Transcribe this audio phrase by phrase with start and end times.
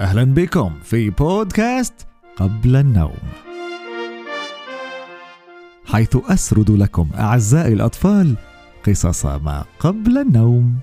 [0.00, 1.94] أهلا بكم في بودكاست
[2.36, 3.18] قبل النوم.
[5.86, 8.34] حيث أسرد لكم أعزائي الأطفال
[8.86, 10.74] قصص ما قبل النوم.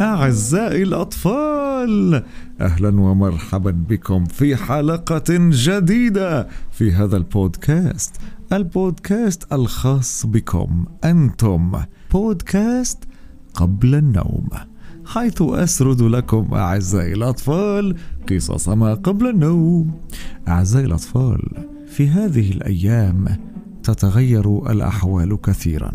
[0.00, 2.24] أعزائي الأطفال
[2.60, 8.16] أهلا ومرحبا بكم في حلقة جديدة في هذا البودكاست.
[8.52, 11.82] البودكاست الخاص بكم أنتم.
[12.12, 13.04] بودكاست
[13.54, 14.48] قبل النوم.
[15.06, 17.96] حيث أسرد لكم أعزائي الأطفال
[18.30, 19.90] قصص ما قبل النوم.
[20.48, 21.42] أعزائي الأطفال
[21.86, 23.24] في هذه الأيام
[23.82, 25.92] تتغير الأحوال كثيرا.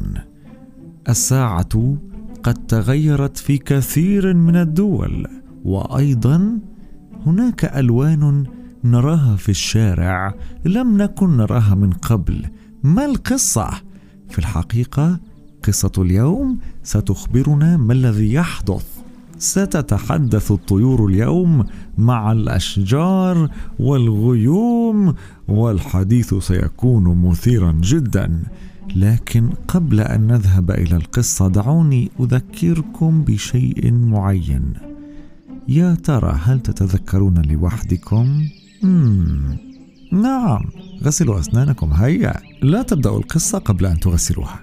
[1.10, 1.98] الساعة
[2.44, 5.28] قد تغيرت في كثير من الدول
[5.66, 6.60] وأيضا
[7.26, 8.46] هناك ألوان
[8.84, 12.46] نراها في الشارع لم نكن نراها من قبل.
[12.84, 13.70] ما القصة؟
[14.30, 15.20] في الحقيقة
[15.64, 18.99] قصة اليوم ستخبرنا ما الذي يحدث.
[19.40, 21.66] ستتحدث الطيور اليوم
[21.98, 25.14] مع الأشجار والغيوم
[25.48, 28.44] والحديث سيكون مثيرا جدا.
[28.96, 34.74] لكن قبل أن نذهب إلى القصة دعوني أذكركم بشيء معين.
[35.68, 38.44] يا ترى هل تتذكرون لوحدكم.
[40.12, 40.66] نعم
[41.04, 41.94] غسلوا أسنانكم.
[41.94, 44.60] هيا لا تبدأوا القصة قبل أن تغسلوها.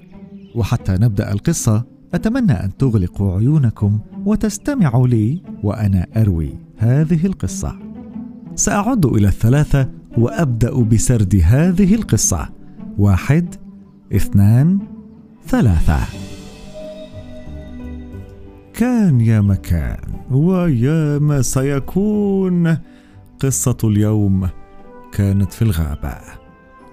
[0.54, 7.78] وحتى نبدأ القصة أتمنى أن تغلقوا عيونكم وتستمعوا لي وأنا أروي هذه القصة.
[8.54, 12.48] سأعد إلى الثلاثة وأبدأ بسرد هذه القصة.
[12.98, 13.54] واحد
[14.12, 14.78] اثنان
[15.46, 16.00] ثلاثة.
[18.74, 19.98] كان يا مكان
[20.30, 22.78] ويا ما سيكون.
[23.40, 24.48] قصة اليوم
[25.12, 26.16] كانت في الغابة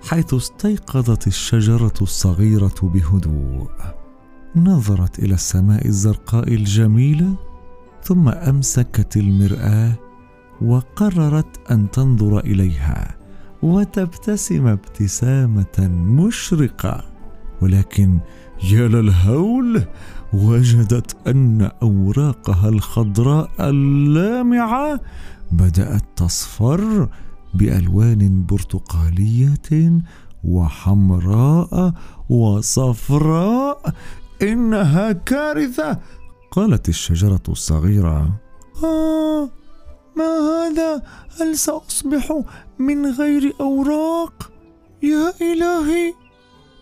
[0.09, 4.02] حيث استيقظت الشجرة الصغيرة بهدوء.
[4.55, 7.35] نظرت إلى السماء الزرقاء الجميلة
[8.03, 9.93] ثم أمسكت المرآة
[10.61, 13.15] وقررت أن تنظر إليها
[13.61, 17.03] وتبتسم ابتسامة مشرقة.
[17.61, 18.19] ولكن
[18.71, 19.83] يا للهول
[20.33, 24.99] وجدت أن أوراقها الخضراء اللامعة
[25.51, 27.09] بدأت تصفر
[27.53, 30.01] بألوان برتقالية
[30.43, 31.93] وحمراء
[32.29, 33.93] وصفراء
[34.43, 35.99] إنها كارثة.
[36.51, 38.39] قالت الشجرة الصغيرة
[38.83, 39.49] آه
[40.17, 41.01] ما هذا؟
[41.41, 42.41] هل سأصبح
[42.79, 44.51] من غير أوراق؟
[45.03, 46.13] يا إلهي.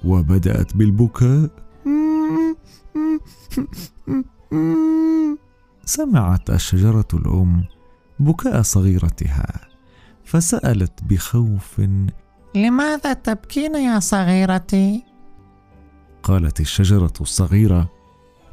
[0.06, 1.50] وبدأت بالبكاء.
[5.86, 7.64] سمعت الشجرة الأم
[8.20, 9.68] بكاء صغيرتها
[10.26, 11.82] فسألت بخوف
[12.56, 15.11] لماذا تبكين يا صغيرتي؟
[16.24, 17.90] قالت الشجرة الصغيرة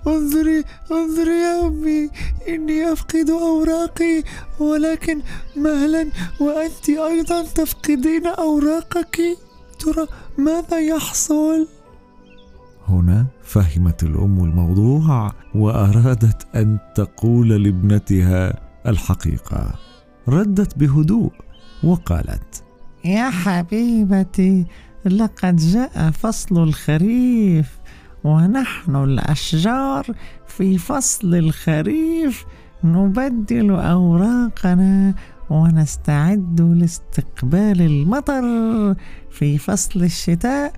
[0.07, 2.11] انظري انظري يا أمي
[2.49, 4.23] إني أفقد أوراقي
[4.61, 5.21] ولكن
[5.57, 9.21] مهلا وأنت أيضا تفقدين أوراقك
[9.79, 10.07] ترى
[10.39, 11.69] ماذا يحصل؟
[12.89, 19.75] هنا فهمت الأم الموضوع وأرادت أن تقول لابنتها الحقيقة
[20.29, 21.33] ردت بهدوء
[21.85, 22.65] وقالت
[23.05, 24.67] يا حبيبتي
[25.05, 27.79] لقد جاء فصل الخريف
[28.25, 30.07] ونحن الأشجار
[30.47, 32.45] في فصل الخريف.
[32.85, 35.15] نبدل أوراقنا
[35.51, 38.45] ونستعد لاستقبال المطر
[39.31, 40.73] في فصل الشتاء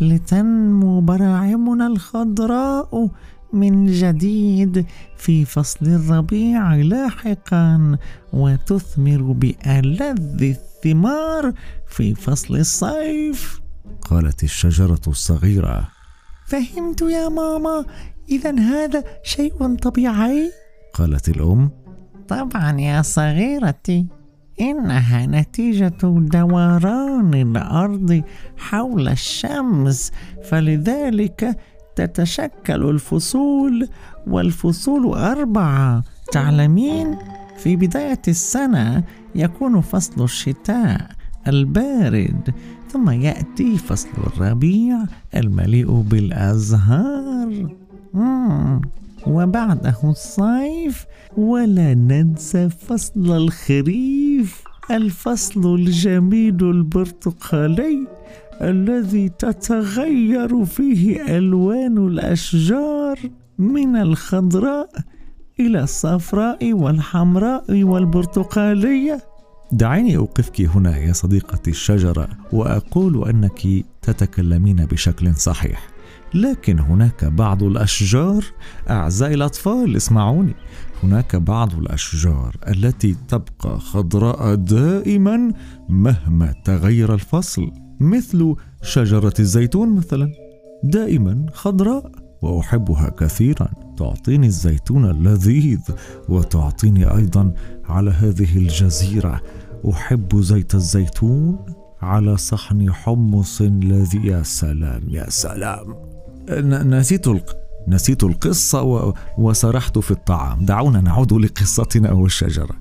[0.00, 3.08] لتنمو براعمنا الخضراء
[3.52, 4.86] من جديد
[5.16, 7.98] في فصل الربيع لاحقا
[8.32, 11.52] وتثمر بألذ الثمار
[11.88, 13.65] في فصل الصيف.
[14.10, 15.88] قالت الشجرة الصغيرة.
[16.46, 17.84] فهمت يا ماما
[18.28, 20.50] اذا هذا شيء طبيعي؟
[20.94, 21.70] قالت الأم.
[22.28, 24.06] طبعا يا صغيرتي
[24.60, 28.22] إنها نتيجة دوران الأرض
[28.56, 30.12] حول الشمس
[30.44, 31.58] فلذلك
[31.96, 33.88] تتشكل الفصول
[34.26, 36.04] والفصول أربعة.
[36.32, 37.18] تعلمين؟
[37.58, 39.04] في بداية السنة
[39.34, 41.10] يكون فصل الشتاء
[41.48, 42.54] البارد.
[42.88, 44.98] ثم يأتي فصل الربيع
[45.34, 47.68] المليء بالأزهار.
[49.26, 51.06] وبعده الصيف
[51.36, 58.06] ولا ننسى فصل الخريف الفصل الجميل البرتقالي
[58.62, 63.18] الذي تتغير فيه ألوان الأشجار
[63.58, 64.88] من الخضراء
[65.60, 69.18] إلى الصفراء والحمراء والبرتقالية.
[69.72, 73.62] دعيني أوقفك هنا يا صديقتي الشجرة وأقول أنك
[74.02, 75.88] تتكلمين بشكل صحيح.
[76.34, 78.44] لكن هناك بعض الأشجار
[78.90, 80.54] أعزائي الأطفال اسمعوني.
[81.02, 85.52] هناك بعض الأشجار التي تبقى خضراء دائما
[85.88, 87.70] مهما تغير الفصل
[88.00, 90.32] مثل شجرة الزيتون مثلا
[90.84, 92.25] دائما خضراء.
[92.42, 93.68] وأحبها كثيرا.
[93.98, 95.80] تعطيني الزيتون اللذيذ
[96.28, 97.52] وتعطيني أيضا
[97.84, 99.40] على هذه الجزيرة.
[99.90, 101.58] أحب زيت الزيتون
[102.02, 105.94] على صحن حمص الذي يا سلام يا سلام.
[106.88, 107.56] نسيت الق...
[107.88, 109.14] نسيت القصة و...
[109.38, 110.64] وسرحت في الطعام.
[110.64, 112.76] دعونا نعود لقصتنا والشجرة.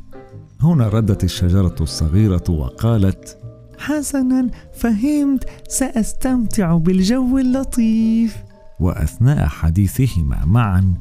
[0.62, 3.38] هنا ردت الشجرة الصغيرة وقالت
[3.78, 8.36] حسنا فهمت سأستمتع بالجو اللطيف.
[8.80, 10.94] وأثناء حديثهما معا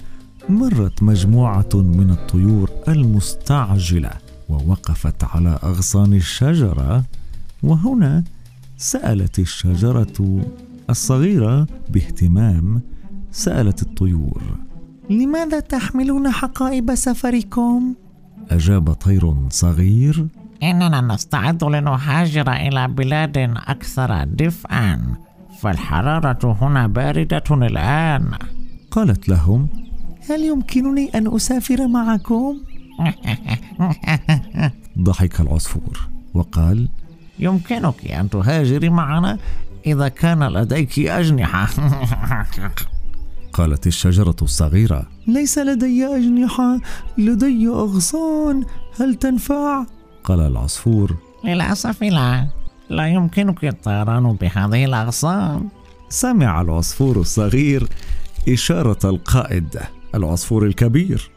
[0.48, 4.10] مرت مجموعة من الطيور المستعجلة
[4.48, 7.04] ووقفت على أغصان الشجرة
[7.62, 8.24] وهنا
[8.76, 10.44] سألت الشجرة
[10.90, 12.82] الصغيرة باهتمام
[13.32, 14.42] سألت الطيور
[15.10, 17.94] لماذا تحملون حقائب سفركم؟
[18.50, 20.26] أجاب طير صغير
[20.62, 25.00] إننا نستعد لنهاجر إلى بلاد أكثر دفئا
[25.64, 28.30] فالحرارة هنا باردة الآن.
[28.90, 29.68] قالت لهم
[30.30, 32.56] هل يمكنني أن أسافر معكم؟
[34.98, 36.88] ضحك العصفور وقال
[37.38, 39.38] يمكنك أن تهاجري معنا
[39.86, 41.68] إذا كان لديك أجنحة.
[43.52, 46.80] قالت الشجرة الصغيرة ليس لدي أجنحة
[47.18, 48.64] لدي أغصان
[49.00, 49.86] هل تنفع؟
[50.24, 52.63] قال العصفور للأسف لا.
[52.88, 55.68] لا يمكنك الطيران بهذه الأغصان.
[56.08, 57.88] سمع العصفور الصغير
[58.48, 59.78] إشارة القائد
[60.14, 61.30] العصفور الكبير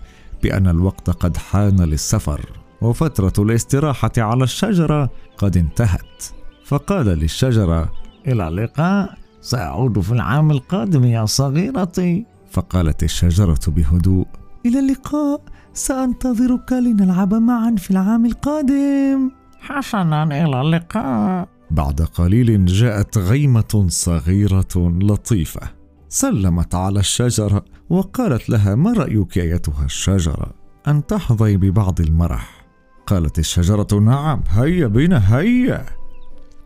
[0.43, 2.45] بأن الوقت قد حان للسفر
[2.81, 6.23] وفترة الاستراحة على الشجرة قد انتهت.
[6.65, 7.91] فقال للشجرة
[8.27, 12.25] إلى اللقاء سأعود في العام القادم يا صغيرتي.
[12.51, 14.27] فقالت الشجرة بهدوء
[14.65, 15.41] إلى اللقاء
[15.73, 19.31] سأنتظرك لنلعب معا في العام القادم.
[19.67, 21.47] حسنا إلى اللقاء.
[21.71, 25.61] بعد قليل جاءت غيمة صغيرة لطيفة.
[26.09, 30.53] سلمت على الشجره وقالت لها ما رأيك أيتها الشجره
[30.87, 32.65] أن تحظي ببعض المرح.
[33.07, 35.85] قالت الشجرة نعم هيا بنا هيا.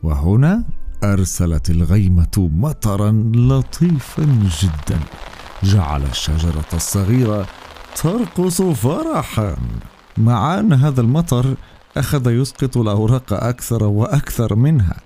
[0.03, 0.63] وهنا
[1.03, 4.23] أرسلت الغيمة مطرا لطيفا
[4.61, 4.99] جدا.
[5.63, 7.45] جعل الشجرة الصغيرة
[7.95, 9.55] ترقص فرحا.
[10.17, 11.55] مع أن هذا المطر
[11.97, 14.97] أخذ يسقط الأوراق أكثر وأكثر منها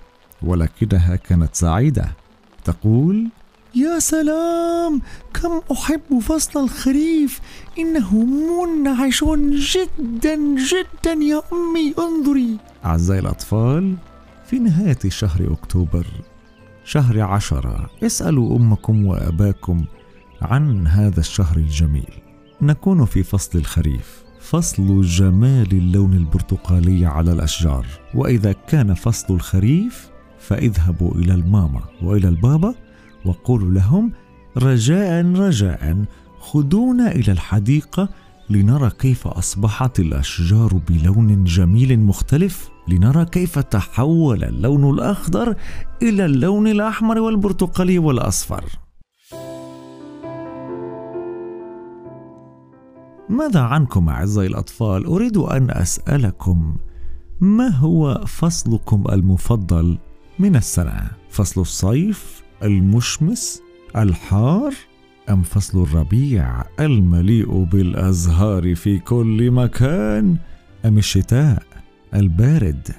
[0.41, 2.11] ولكنها كانت سعيدة.
[2.63, 3.29] تقول
[3.75, 5.01] يا سلام!
[5.33, 7.39] كم أحب فصل الخريف!
[7.79, 8.15] إنه
[8.65, 9.23] منعش
[9.73, 11.93] جدا جدا يا أمي!
[11.99, 12.57] انظري!
[12.85, 13.95] أعزائي الأطفال
[14.45, 16.05] في نهاية شهر أكتوبر
[16.85, 19.85] شهر عشرة اسألوا أمكم وأباكم
[20.41, 22.13] عن هذا الشهر الجميل.
[22.61, 24.25] نكون في فصل الخريف.
[24.50, 27.86] فصل جمال اللون البرتقالي على الأشجار.
[28.13, 30.09] وإذا كان فصل الخريف
[30.39, 32.75] فاذهبوا إلى الماما وإلى البابا
[33.25, 34.12] وقولوا لهم
[34.57, 36.06] رجاء رجاء
[36.39, 38.09] خذونا إلى الحديقة
[38.50, 45.56] لنرى كيف أصبحت الأشجار بلون جميل مختلف لنرى كيف تحول اللون الأخضر
[46.01, 48.84] إلى اللون الأحمر والبرتقالي والأصفر.
[53.30, 56.76] ماذا عنكم أعزائي الأطفال؟ أريد أن أسألكم
[57.42, 59.97] ما هو فصلكم المفضل
[60.40, 63.61] من السنة؟ فصل الصيف المشمس
[63.95, 64.73] الحار
[65.30, 70.38] أم فصل الربيع المليء بالأزهار في كل مكان؟
[70.85, 71.64] أم الشتاء
[72.14, 72.90] البارد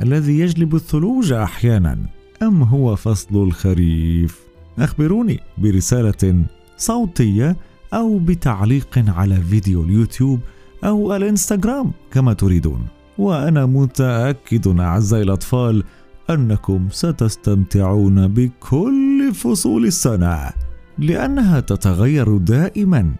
[0.00, 1.98] الذي يجلب الثلوج أحيانا؟
[2.42, 4.40] أم هو فصل الخريف؟
[4.78, 6.44] أخبروني برسالة
[6.76, 7.56] صوتية
[7.94, 10.40] أو بتعليق على فيديو اليوتيوب
[10.84, 12.86] أو الإنستغرام كما تريدون.
[13.18, 15.84] وأنا متأكد أعزائي الأطفال
[16.30, 20.50] أنكم ستستمتعون بكل فصول السنة
[20.98, 23.14] لأنها تتغير دائما.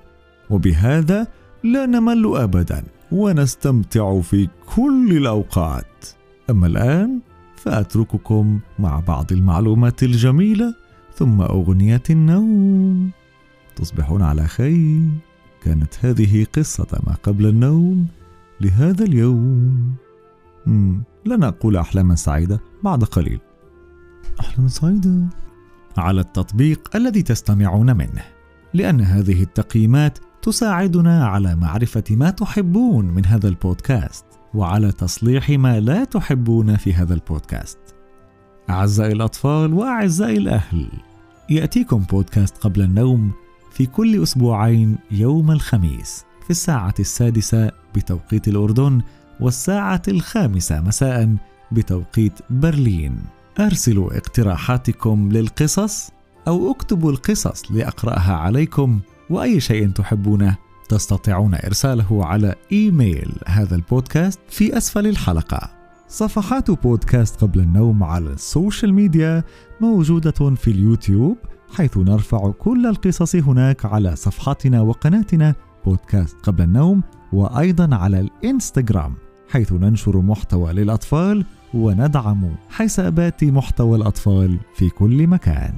[0.51, 1.27] وبهذا
[1.65, 6.07] لا نمل ابدا ونستمتع في كل الأوقات.
[6.51, 7.21] أما الآن
[7.57, 10.75] فأترككم مع بعض المعلومات الجميلة
[11.15, 13.11] ثم أغنية النوم.
[13.77, 15.09] تصبحون على خير.
[15.63, 18.07] كانت هذه قصة ما قبل النوم
[18.61, 19.95] لهذا اليوم.
[21.27, 23.41] لن أقول أحلاما سعيدة بعد قليل.
[24.41, 25.29] أحلام سعيدة؟
[25.97, 28.23] على التطبيق الذي تستمعون منه
[28.75, 36.05] لأن هذه التقييمات تساعدنا على معرفة ما تحبون من هذا البودكاست وعلى تصليح ما لا
[36.05, 37.79] تحبون في هذا البودكاست.
[38.71, 40.89] أعزائي الأطفال وأعزائي الأهل
[41.51, 43.31] يأتيكم بودكاست قبل النوم
[43.75, 49.03] في كل أسبوعين يوم الخميس في الساعة السادسة بتوقيت الأردن
[49.41, 51.37] والساعة الخامسة مساء
[51.73, 53.17] بتوقيت برلين.
[53.61, 56.11] أرسلوا اقتراحاتكم للقصص
[56.49, 59.01] أو اكتبوا القصص لأقرأها عليكم
[59.31, 60.57] وأي شيء تحبونه
[60.89, 65.71] تستطيعون إرساله على إيميل هذا البودكاست في أسفل الحلقة.
[66.09, 69.45] صفحات بودكاست قبل النوم على السوشيال ميديا
[69.81, 71.37] موجودة في اليوتيوب
[71.75, 75.55] حيث نرفع كل القصص هناك على صفحتنا وقناتنا
[75.85, 77.03] بودكاست قبل النوم
[77.33, 79.15] وأيضا على الإنستغرام
[79.49, 85.75] حيث ننشر محتوى للأطفال وندعم حسابات محتوى الأطفال في كل مكان.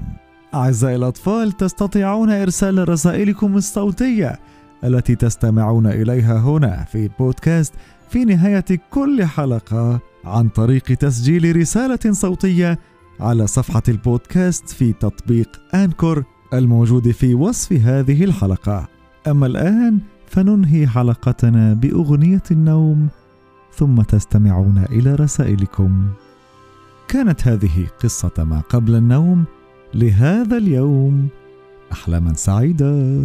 [0.54, 4.40] أعزائي الأطفال تستطيعون إرسال رسائلكم الصوتية
[4.84, 7.74] التي تستمعون إليها هنا في بودكاست
[8.10, 12.78] في نهاية كل حلقة عن طريق تسجيل رسالة صوتية
[13.20, 18.88] على صفحة البودكاست في تطبيق أنكور الموجود في وصف هذه الحلقة.
[19.26, 23.08] أما الآن فننهي حلقتنا بأغنية النوم
[23.72, 26.08] ثم تستمعون إلى رسائلكم.
[27.08, 29.44] كانت هذه قصة ما قبل النوم
[29.94, 31.28] لهذا اليوم
[31.92, 33.22] أحلاما سعيدة.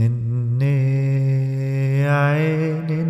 [0.00, 0.70] نني
[2.08, 3.02] عيني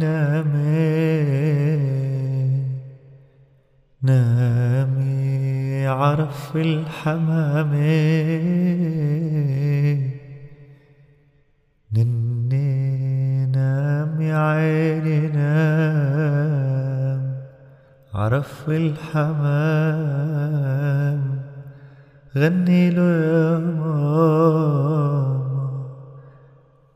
[6.21, 6.57] عرف
[13.47, 15.81] نامي عيني نام.
[18.15, 20.01] عرف الحمام.
[22.37, 24.61] غني له يا ماما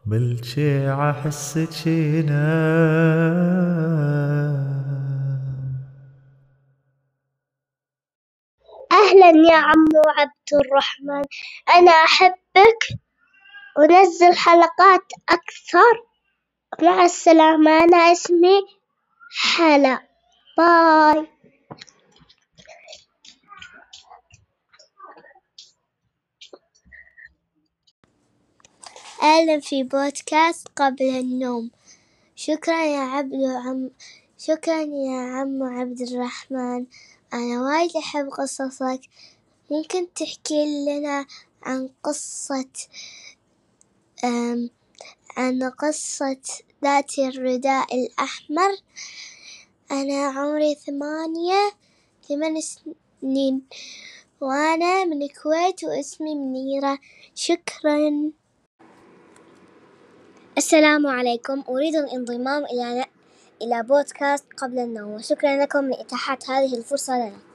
[0.06, 2.34] بلشي عحسك ينام
[9.50, 11.24] يا عمو عبد الرحمن
[11.76, 12.88] أنا أحبك.
[13.78, 16.04] ونزل حلقات أكثر.
[16.82, 18.60] مع السلامة أنا اسمي
[19.42, 20.08] حلا.
[20.58, 21.26] باي.
[29.22, 31.70] أهلا في بودكاست قبل النوم.
[32.36, 33.90] شكرا يا عبد وعم
[34.38, 36.86] شكرا يا عم عبد الرحمن.
[37.34, 39.00] أنا وايد أحب قصصك.
[39.70, 41.26] ممكن تحكي لنا
[41.62, 42.68] عن قصة
[45.36, 46.40] عن قصة
[46.84, 48.70] ذات الرداء الأحمر؟
[49.90, 51.72] أنا عمري ثمانية
[52.28, 53.62] ثمان سنين
[54.40, 56.98] وأنا من الكويت واسمي منيرة.
[57.34, 58.30] شكرا.
[60.58, 61.64] السلام عليكم.
[61.68, 63.04] أريد الانضمام إلى
[63.62, 65.10] إلى بودكاست قبل النوم.
[65.10, 67.53] وشكرا لكم لإتاحة هذه الفرصة لنا.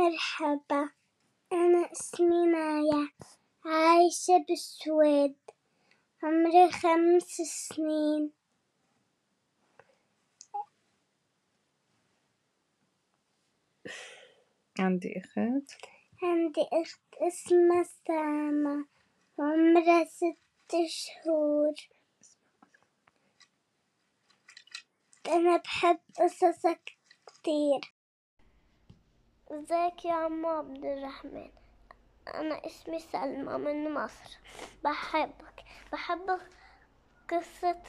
[0.00, 0.90] مرحبا
[1.52, 3.08] أنا اسمي مايا
[3.64, 5.36] عايشة بالسويد
[6.22, 8.32] عمري خمس سنين.
[14.78, 15.70] عندي أخت.
[16.22, 18.86] عندي أخت اسمها سامة
[19.38, 21.74] عمرها ست شهور.
[25.26, 26.92] أنا بحب قصصك
[27.26, 27.99] كتير.
[29.50, 31.50] ازيك يا عم عبد الرحمن.
[32.34, 34.38] أنا اسمي سلمى من مصر.
[34.84, 35.64] بحبك.
[35.92, 36.40] بحب
[37.30, 37.82] قصة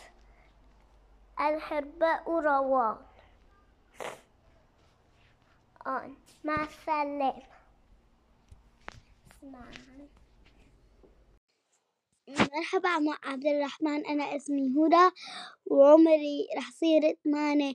[1.40, 2.98] الحرباء وروان.
[5.88, 7.44] آن مع السلامة.
[12.40, 15.16] مرحبا عم عبد الرحمن أنا اسمي هدى
[15.66, 17.74] وعمري رح يصير ثمانية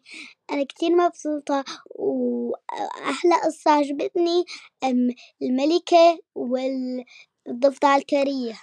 [0.50, 4.44] أنا كتير مبسوطة وأحلى قصة عجبتني
[5.42, 8.60] الملكة والضفدع الكريه.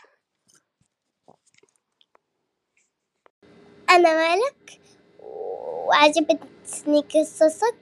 [3.90, 4.82] أنا مالك
[5.20, 7.76] وعجبتني قصصك.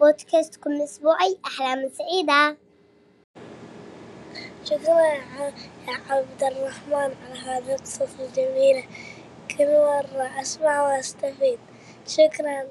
[0.00, 2.65] بودكاستكم الأسبوعي أحلام سعيدة.
[4.70, 5.52] شكرا يا
[6.10, 8.84] عبد الرحمن على هذه القصص الجميلة
[9.58, 11.58] كل مرة أسمع وأستفيد.
[12.06, 12.66] شكرا.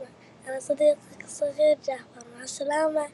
[0.47, 2.25] أنا صديقك الصغير جعفر.
[2.37, 3.07] مع السلامة.